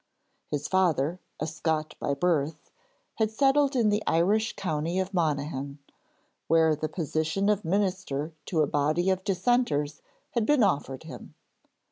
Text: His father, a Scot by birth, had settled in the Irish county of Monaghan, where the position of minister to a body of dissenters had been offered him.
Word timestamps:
His 0.49 0.67
father, 0.67 1.19
a 1.39 1.45
Scot 1.45 1.93
by 1.99 2.15
birth, 2.15 2.71
had 3.17 3.29
settled 3.29 3.75
in 3.75 3.89
the 3.89 4.01
Irish 4.07 4.55
county 4.55 4.97
of 4.97 5.13
Monaghan, 5.13 5.77
where 6.47 6.75
the 6.75 6.89
position 6.89 7.49
of 7.49 7.63
minister 7.63 8.33
to 8.47 8.61
a 8.61 8.65
body 8.65 9.11
of 9.11 9.23
dissenters 9.23 10.01
had 10.31 10.47
been 10.47 10.63
offered 10.63 11.03
him. 11.03 11.35